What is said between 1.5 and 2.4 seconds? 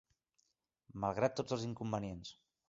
els inconvenients